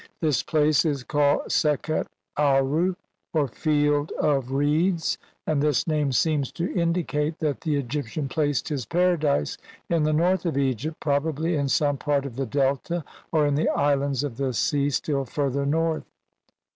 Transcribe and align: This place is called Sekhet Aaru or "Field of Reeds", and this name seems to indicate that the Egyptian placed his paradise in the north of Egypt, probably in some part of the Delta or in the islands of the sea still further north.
This 0.19 0.41
place 0.41 0.83
is 0.83 1.03
called 1.03 1.51
Sekhet 1.51 2.07
Aaru 2.35 2.95
or 3.33 3.47
"Field 3.47 4.11
of 4.13 4.51
Reeds", 4.51 5.19
and 5.45 5.61
this 5.61 5.85
name 5.85 6.11
seems 6.11 6.51
to 6.53 6.73
indicate 6.73 7.37
that 7.37 7.61
the 7.61 7.75
Egyptian 7.75 8.27
placed 8.27 8.69
his 8.69 8.87
paradise 8.87 9.59
in 9.91 10.01
the 10.01 10.11
north 10.11 10.43
of 10.47 10.57
Egypt, 10.57 10.99
probably 11.01 11.55
in 11.55 11.67
some 11.69 11.97
part 11.97 12.25
of 12.25 12.35
the 12.35 12.47
Delta 12.47 13.03
or 13.31 13.45
in 13.45 13.53
the 13.53 13.69
islands 13.69 14.23
of 14.23 14.37
the 14.37 14.53
sea 14.53 14.89
still 14.89 15.23
further 15.23 15.67
north. 15.67 16.07